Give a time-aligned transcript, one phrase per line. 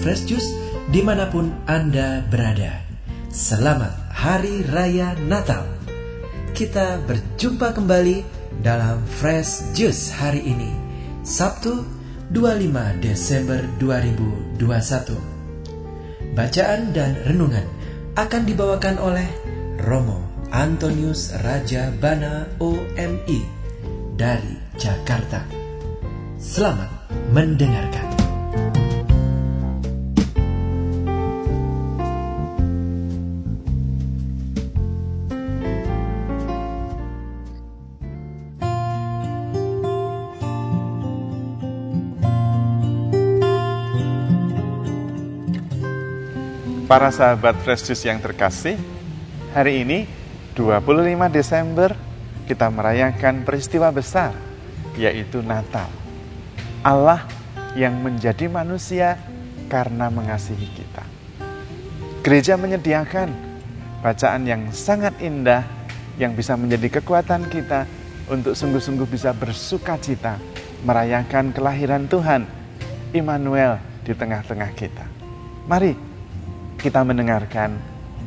[0.00, 0.56] Fresh Juice
[0.88, 2.80] di mana pun Anda berada.
[3.28, 5.68] Selamat Hari Raya Natal.
[6.56, 8.24] Kita berjumpa kembali
[8.64, 10.72] dalam Fresh Juice hari ini,
[11.20, 11.84] Sabtu
[12.32, 16.32] 25 Desember 2021.
[16.32, 17.68] Bacaan dan renungan
[18.16, 19.28] akan dibawakan oleh
[19.84, 23.40] Romo Antonius Raja Bana OMI
[24.16, 25.44] dari Jakarta.
[26.40, 26.88] Selamat
[27.30, 28.09] mendengarkan.
[46.90, 48.74] Para sahabat Fresh Juice yang terkasih,
[49.54, 50.10] hari ini
[50.58, 51.94] 25 Desember
[52.50, 54.34] kita merayakan peristiwa besar
[54.98, 55.86] yaitu Natal.
[56.82, 57.30] Allah
[57.78, 59.22] yang menjadi manusia
[59.70, 61.06] karena mengasihi kita.
[62.26, 63.38] Gereja menyediakan
[64.02, 65.62] bacaan yang sangat indah
[66.18, 67.86] yang bisa menjadi kekuatan kita
[68.26, 70.42] untuk sungguh-sungguh bisa bersuka cita
[70.82, 72.50] merayakan kelahiran Tuhan
[73.14, 75.06] Immanuel di tengah-tengah kita.
[75.70, 76.09] Mari
[76.80, 77.76] kita mendengarkan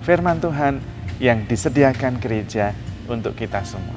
[0.00, 0.80] firman Tuhan
[1.20, 2.72] yang disediakan gereja
[3.04, 3.94] untuk kita semua.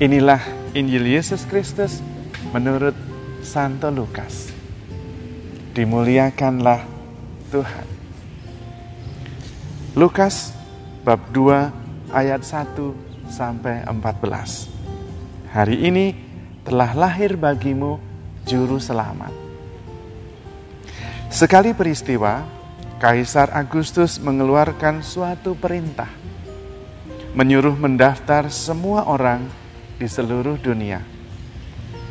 [0.00, 0.40] Inilah
[0.72, 2.00] Injil Yesus Kristus
[2.56, 2.96] menurut
[3.44, 4.48] Santo Lukas.
[5.76, 6.82] Dimuliakanlah
[7.52, 7.86] Tuhan.
[9.98, 10.54] Lukas
[11.02, 15.52] bab 2 ayat 1 sampai 14.
[15.52, 16.14] Hari ini
[16.62, 17.98] telah lahir bagimu
[18.46, 19.47] juru selamat
[21.28, 22.40] Sekali peristiwa,
[22.96, 26.08] Kaisar Agustus mengeluarkan suatu perintah,
[27.36, 29.44] menyuruh mendaftar semua orang
[30.00, 31.04] di seluruh dunia.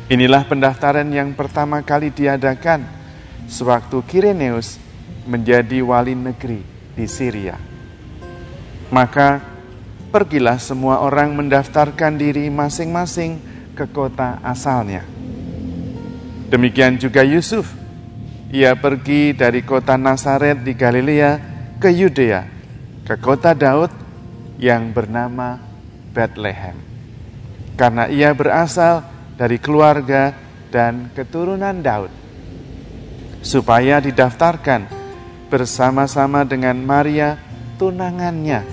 [0.06, 2.86] Inilah pendaftaran yang pertama kali diadakan
[3.50, 4.78] sewaktu Kireneus
[5.26, 6.62] menjadi wali negeri
[6.94, 7.58] di Syria.
[8.88, 9.42] Maka
[10.14, 13.42] pergilah semua orang mendaftarkan diri masing-masing
[13.74, 15.02] ke kota asalnya.
[16.48, 17.77] Demikian juga Yusuf
[18.48, 21.30] ia pergi dari kota Nazaret di Galilea
[21.76, 22.42] ke Yudea,
[23.04, 23.92] ke kota Daud
[24.56, 25.60] yang bernama
[26.16, 26.76] Bethlehem.
[27.76, 29.04] Karena ia berasal
[29.36, 30.32] dari keluarga
[30.72, 32.10] dan keturunan Daud.
[33.44, 34.90] Supaya didaftarkan
[35.46, 37.38] bersama-sama dengan Maria
[37.78, 38.66] tunangannya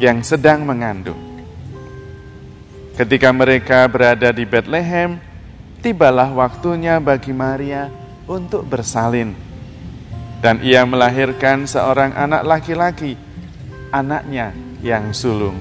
[0.00, 1.20] yang sedang mengandung.
[2.96, 5.20] Ketika mereka berada di Bethlehem,
[5.84, 7.99] tibalah waktunya bagi Maria
[8.30, 9.34] untuk bersalin.
[10.38, 13.18] Dan ia melahirkan seorang anak laki-laki,
[13.90, 15.58] anaknya yang sulung.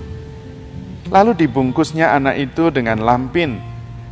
[1.09, 3.57] Lalu dibungkusnya anak itu dengan lampin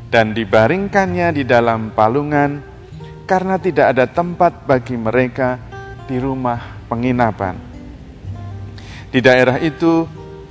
[0.09, 2.59] dan dibaringkannya di dalam palungan
[3.29, 5.61] karena tidak ada tempat bagi mereka
[6.09, 6.57] di rumah
[6.89, 7.55] penginapan.
[9.13, 10.03] Di daerah itu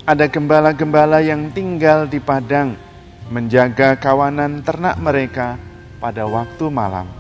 [0.06, 2.78] ada gembala-gembala yang tinggal di padang
[3.27, 5.59] menjaga kawanan ternak mereka
[5.99, 7.16] pada waktu malam.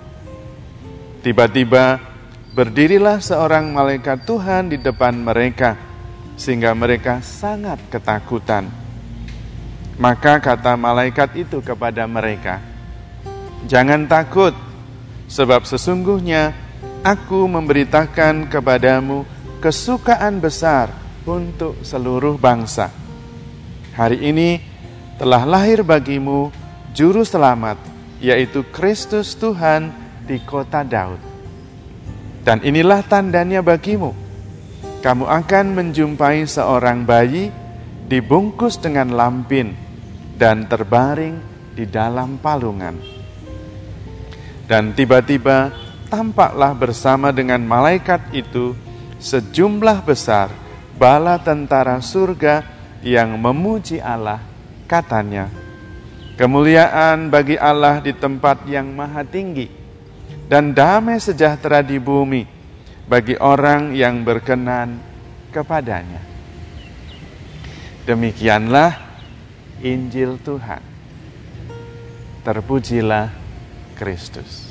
[1.26, 1.98] Tiba-tiba
[2.54, 5.74] berdirilah seorang malaikat Tuhan di depan mereka,
[6.38, 8.70] sehingga mereka sangat ketakutan.
[9.98, 12.62] Maka kata malaikat itu kepada mereka,
[13.66, 14.54] "Jangan takut,
[15.26, 16.54] sebab sesungguhnya
[17.02, 19.26] aku memberitakan kepadamu
[19.58, 20.94] kesukaan besar
[21.26, 22.94] untuk seluruh bangsa.
[23.98, 24.62] Hari ini
[25.18, 26.54] telah lahir bagimu
[26.94, 27.82] Juru Selamat,
[28.22, 31.22] yaitu Kristus Tuhan." Di kota Daud.
[32.42, 34.12] Dan inilah tandanya bagimu.
[35.02, 37.54] Kamu akan menjumpai seorang bayi
[38.06, 39.74] dibungkus dengan lampin
[40.34, 41.38] dan terbaring
[41.74, 42.98] di dalam palungan.
[44.66, 45.70] Dan tiba-tiba
[46.10, 48.74] tampaklah bersama dengan malaikat itu
[49.22, 50.50] sejumlah besar
[50.98, 52.66] bala tentara surga
[53.04, 54.42] yang memuji Allah,
[54.90, 55.46] katanya,
[56.36, 59.72] Kemuliaan bagi Allah di tempat yang maha tinggi
[60.46, 62.46] dan damai sejahtera di bumi
[63.06, 64.98] bagi orang yang berkenan
[65.50, 66.22] kepadanya.
[68.06, 68.94] Demikianlah
[69.82, 70.82] Injil Tuhan.
[72.46, 73.34] Terpujilah
[73.98, 74.70] Kristus.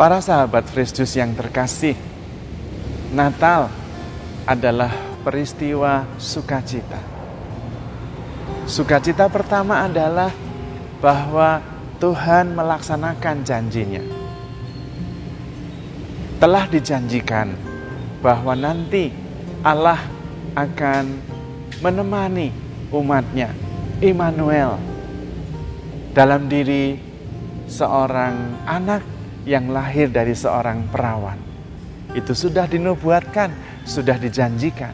[0.00, 1.92] Para sahabat Kristus yang terkasih,
[3.12, 3.68] Natal
[4.48, 4.88] adalah
[5.20, 6.96] peristiwa sukacita.
[8.64, 10.32] Sukacita pertama adalah
[11.04, 11.69] bahwa
[12.00, 14.00] Tuhan melaksanakan janjinya.
[16.40, 17.52] Telah dijanjikan
[18.24, 19.12] bahwa nanti
[19.60, 20.00] Allah
[20.56, 21.20] akan
[21.84, 22.56] menemani
[22.88, 23.52] umatnya,
[24.00, 24.80] Immanuel.
[26.10, 26.98] dalam diri
[27.70, 29.06] seorang anak
[29.46, 31.38] yang lahir dari seorang perawan.
[32.18, 33.54] Itu sudah dinubuatkan,
[33.86, 34.90] sudah dijanjikan.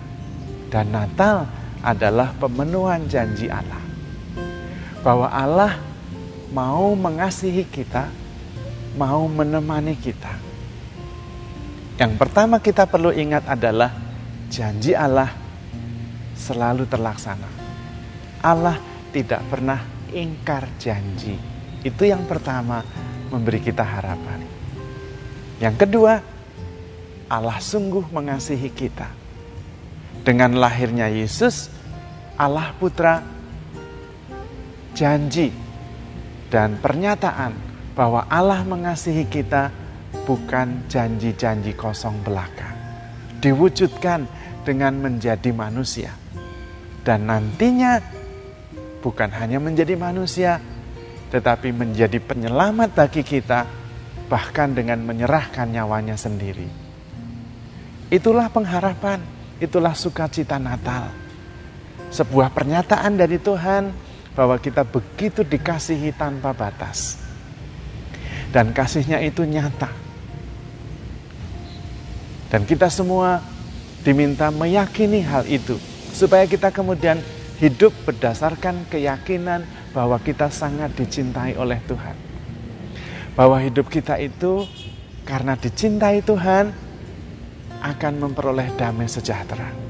[0.69, 1.49] Dan Natal
[1.81, 3.81] adalah pemenuhan janji Allah.
[5.01, 5.73] Bahwa Allah
[6.53, 8.07] mau mengasihi kita,
[8.95, 10.35] mau menemani kita.
[11.97, 13.89] Yang pertama kita perlu ingat adalah
[14.53, 15.33] janji Allah
[16.37, 17.49] selalu terlaksana.
[18.45, 18.77] Allah
[19.11, 19.81] tidak pernah
[20.13, 21.35] ingkar janji.
[21.81, 22.85] Itu yang pertama
[23.33, 24.45] memberi kita harapan.
[25.57, 26.21] Yang kedua,
[27.33, 29.09] Allah sungguh mengasihi kita.
[30.21, 31.73] Dengan lahirnya Yesus,
[32.37, 33.25] Allah Putra
[34.93, 35.66] janji
[36.53, 37.53] dan pernyataan
[37.97, 39.73] bahwa Allah mengasihi kita
[40.27, 42.75] bukan janji-janji kosong belaka.
[43.41, 44.27] Diwujudkan
[44.67, 46.13] dengan menjadi manusia.
[47.07, 48.03] Dan nantinya
[48.99, 50.59] bukan hanya menjadi manusia,
[51.31, 53.63] tetapi menjadi penyelamat bagi kita,
[54.27, 56.67] bahkan dengan menyerahkan nyawanya sendiri.
[58.11, 59.23] Itulah pengharapan,
[59.63, 61.15] itulah sukacita Natal.
[62.11, 64.06] Sebuah pernyataan dari Tuhan
[64.37, 67.17] bahwa kita begitu dikasihi tanpa batas.
[68.53, 69.89] Dan kasihnya itu nyata.
[72.53, 73.43] Dan kita semua
[74.05, 75.81] diminta meyakini hal itu.
[76.15, 77.19] Supaya kita kemudian
[77.59, 82.17] hidup berdasarkan keyakinan bahwa kita sangat dicintai oleh Tuhan.
[83.35, 84.69] Bahwa hidup kita itu
[85.25, 86.71] karena dicintai Tuhan
[87.83, 89.86] akan memperoleh damai sejahtera.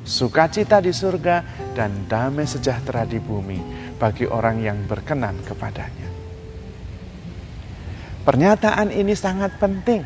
[0.00, 1.44] Sukacita di surga
[1.76, 3.60] dan damai sejahtera di bumi
[4.00, 6.08] bagi orang yang berkenan kepadanya.
[8.24, 10.04] Pernyataan ini sangat penting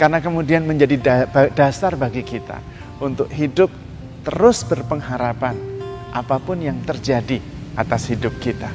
[0.00, 2.60] karena kemudian menjadi dasar bagi kita
[3.04, 3.68] untuk hidup
[4.24, 5.56] terus berpengharapan
[6.12, 7.40] apa pun yang terjadi
[7.76, 8.68] atas hidup kita.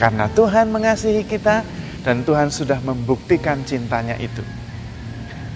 [0.00, 1.62] Karena Tuhan mengasihi kita
[2.00, 4.61] dan Tuhan sudah membuktikan cintanya itu.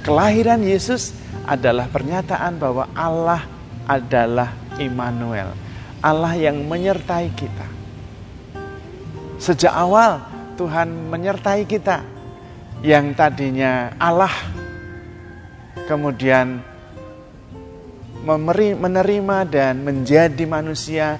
[0.06, 1.11] Kelahiran Yesus
[1.50, 3.43] adalah pernyataan bahwa Allah
[3.91, 5.50] adalah Immanuel,
[5.99, 7.67] Allah yang menyertai kita.
[9.43, 10.23] Sejak awal
[10.55, 12.06] Tuhan menyertai kita
[12.87, 14.31] yang tadinya Allah
[15.91, 16.62] kemudian
[18.79, 21.19] menerima dan menjadi manusia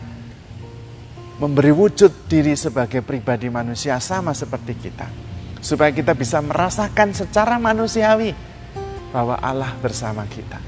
[1.43, 5.11] memberi wujud diri sebagai pribadi manusia sama seperti kita.
[5.59, 8.55] Supaya kita bisa merasakan secara manusiawi
[9.17, 10.61] bahwa Allah bersama kita.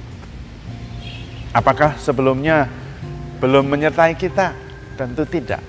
[1.53, 2.65] Apakah sebelumnya
[3.45, 4.57] belum menyertai kita?
[4.97, 5.61] Tentu tidak.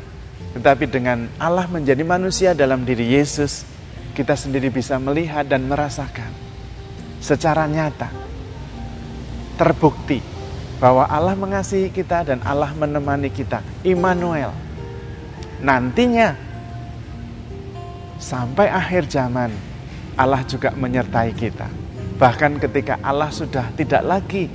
[0.56, 3.68] Tetapi dengan Allah menjadi manusia dalam diri Yesus,
[4.16, 6.32] kita sendiri bisa melihat dan merasakan
[7.20, 8.08] secara nyata,
[9.60, 10.24] terbukti
[10.80, 13.60] bahwa Allah mengasihi kita dan Allah menemani kita.
[13.84, 14.56] Immanuel,
[15.60, 16.32] nantinya
[18.16, 19.52] sampai akhir zaman
[20.16, 21.89] Allah juga menyertai kita.
[22.20, 24.52] Bahkan ketika Allah sudah tidak lagi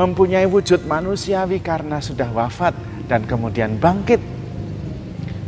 [0.00, 2.72] mempunyai wujud manusiawi karena sudah wafat
[3.04, 4.18] dan kemudian bangkit.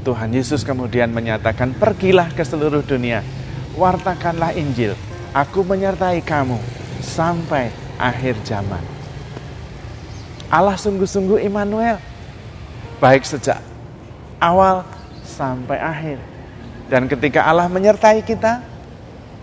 [0.05, 3.25] Tuhan Yesus kemudian menyatakan, "Pergilah ke seluruh dunia,
[3.77, 4.93] wartakanlah Injil.
[5.33, 6.61] Aku menyertai kamu
[7.01, 8.85] sampai akhir zaman."
[10.49, 12.01] Allah sungguh-sungguh Immanuel,
[13.01, 13.61] baik sejak
[14.41, 14.85] awal
[15.25, 16.19] sampai akhir.
[16.89, 18.65] Dan ketika Allah menyertai kita,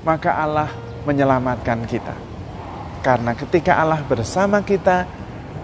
[0.01, 0.69] maka Allah
[1.05, 2.15] menyelamatkan kita.
[3.05, 5.05] Karena ketika Allah bersama kita,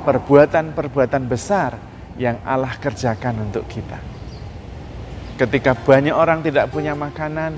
[0.05, 1.75] perbuatan-perbuatan besar
[2.15, 3.97] yang Allah kerjakan untuk kita.
[5.41, 7.57] Ketika banyak orang tidak punya makanan,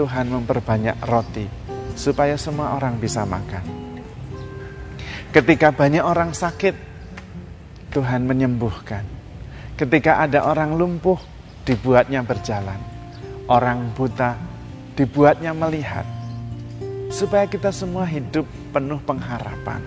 [0.00, 1.44] Tuhan memperbanyak roti
[1.92, 3.64] supaya semua orang bisa makan.
[5.28, 6.88] Ketika banyak orang sakit,
[7.92, 9.20] Tuhan menyembuhkan
[9.80, 11.16] Ketika ada orang lumpuh,
[11.64, 12.76] dibuatnya berjalan.
[13.48, 14.36] Orang buta,
[14.92, 16.04] dibuatnya melihat.
[17.10, 19.82] Supaya kita semua hidup penuh pengharapan.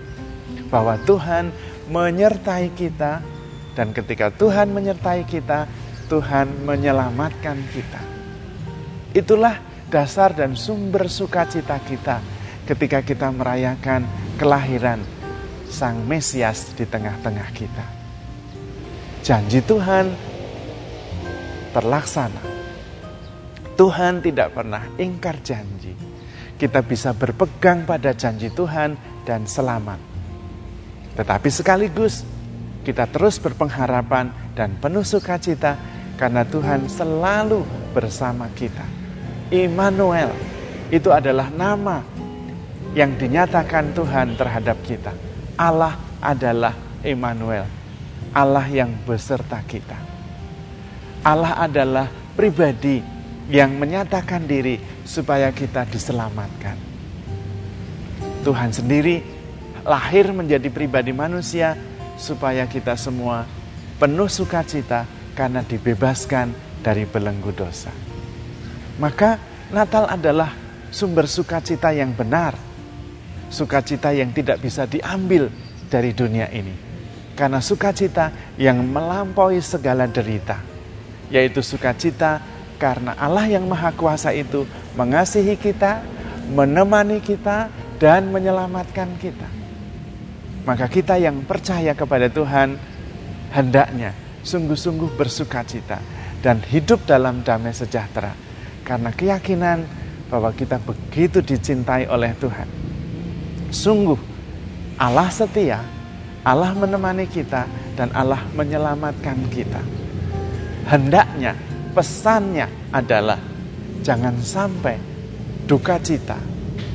[0.68, 1.50] Bahwa Tuhan
[1.90, 3.24] menyertai kita.
[3.74, 5.66] Dan ketika Tuhan menyertai kita,
[6.06, 8.02] Tuhan menyelamatkan kita.
[9.16, 9.58] Itulah
[9.90, 12.22] dasar dan sumber sukacita kita
[12.70, 14.06] ketika kita merayakan
[14.38, 15.02] kelahiran
[15.66, 18.04] Sang Mesias di tengah-tengah kita
[19.24, 20.12] janji Tuhan
[21.72, 22.44] terlaksana.
[23.74, 25.96] Tuhan tidak pernah ingkar janji.
[26.64, 28.96] Kita bisa berpegang pada janji Tuhan
[29.28, 30.00] dan selamat.
[31.12, 32.24] Tetapi sekaligus
[32.88, 35.76] kita terus berpengharapan dan penuh sukacita
[36.16, 38.80] karena Tuhan selalu bersama kita.
[39.52, 40.32] Immanuel
[40.88, 42.00] itu adalah nama
[42.96, 45.12] yang dinyatakan Tuhan terhadap kita.
[45.60, 46.72] Allah adalah
[47.04, 47.68] Immanuel,
[48.32, 50.00] Allah yang beserta kita.
[51.28, 53.04] Allah adalah pribadi
[53.48, 56.76] yang menyatakan diri supaya kita diselamatkan.
[58.44, 59.20] Tuhan sendiri
[59.84, 61.76] lahir menjadi pribadi manusia
[62.16, 63.44] supaya kita semua
[64.00, 65.04] penuh sukacita
[65.36, 67.92] karena dibebaskan dari belenggu dosa.
[69.00, 69.40] Maka
[69.72, 70.52] Natal adalah
[70.92, 72.54] sumber sukacita yang benar,
[73.50, 75.50] sukacita yang tidak bisa diambil
[75.88, 76.76] dari dunia ini.
[77.34, 80.62] Karena sukacita yang melampaui segala derita,
[81.34, 82.38] yaitu sukacita
[82.76, 84.66] karena Allah yang Maha Kuasa itu
[84.98, 86.02] mengasihi kita,
[86.50, 89.48] menemani kita, dan menyelamatkan kita.
[90.64, 92.76] Maka kita yang percaya kepada Tuhan,
[93.52, 96.00] hendaknya sungguh-sungguh bersuka cita
[96.44, 98.32] dan hidup dalam damai sejahtera.
[98.84, 99.84] Karena keyakinan
[100.28, 102.68] bahwa kita begitu dicintai oleh Tuhan.
[103.72, 104.20] Sungguh
[105.00, 105.80] Allah setia,
[106.44, 107.64] Allah menemani kita
[107.96, 109.80] dan Allah menyelamatkan kita.
[110.84, 111.56] Hendaknya
[111.94, 113.38] pesannya adalah
[114.02, 114.98] jangan sampai
[115.64, 116.36] duka cita,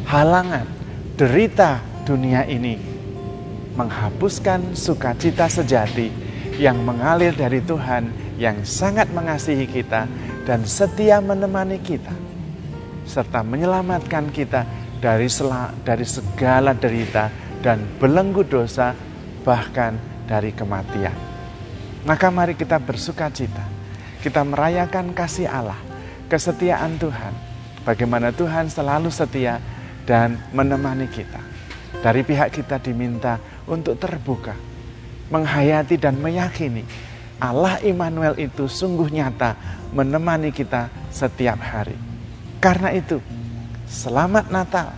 [0.05, 0.67] halangan,
[1.15, 2.75] derita dunia ini
[3.73, 6.11] menghapuskan sukacita sejati
[6.59, 10.03] yang mengalir dari Tuhan yang sangat mengasihi kita
[10.43, 12.11] dan setia menemani kita
[13.07, 14.67] serta menyelamatkan kita
[14.99, 15.31] dari
[15.81, 17.31] dari segala derita
[17.63, 18.93] dan belenggu dosa
[19.41, 19.95] bahkan
[20.27, 21.15] dari kematian.
[22.05, 23.78] Maka mari kita bersuka cita.
[24.19, 25.79] Kita merayakan kasih Allah,
[26.27, 27.33] kesetiaan Tuhan.
[27.87, 29.63] Bagaimana Tuhan selalu setia
[30.03, 31.39] dan menemani kita.
[32.03, 34.55] Dari pihak kita diminta untuk terbuka,
[35.31, 36.83] menghayati dan meyakini
[37.39, 39.55] Allah Immanuel itu sungguh nyata
[39.95, 41.95] menemani kita setiap hari.
[42.59, 43.23] Karena itu,
[43.87, 44.91] selamat Natal,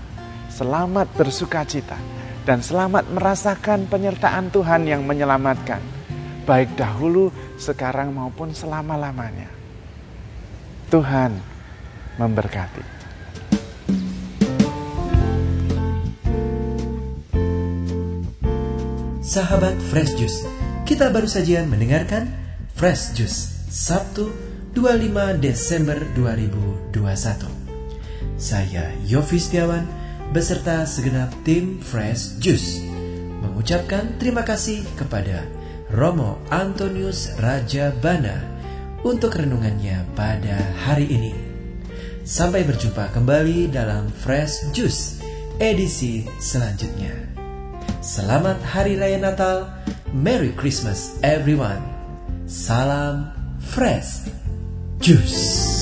[0.50, 2.02] selamat bersuka cita,
[2.42, 6.01] dan selamat merasakan penyertaan Tuhan yang menyelamatkan,
[6.46, 9.50] baik dahulu, sekarang maupun selama-lamanya.
[10.92, 11.38] Tuhan
[12.20, 12.84] memberkati.
[19.24, 20.44] Sahabat Fresh Juice,
[20.84, 22.28] kita baru saja mendengarkan
[22.76, 24.28] Fresh Juice Sabtu
[24.76, 26.92] 25 Desember 2021.
[28.36, 29.88] Saya Yofi Setiawan
[30.36, 32.84] beserta segenap tim Fresh Juice
[33.40, 35.48] mengucapkan terima kasih kepada
[35.92, 38.40] Romo Antonius Raja Bana
[39.04, 40.56] untuk renungannya pada
[40.88, 41.36] hari ini.
[42.24, 45.20] Sampai berjumpa kembali dalam Fresh Juice
[45.60, 47.12] edisi selanjutnya.
[48.00, 49.68] Selamat Hari Raya Natal.
[50.16, 51.84] Merry Christmas everyone.
[52.48, 53.32] Salam
[53.62, 54.28] fresh
[55.00, 55.81] juice.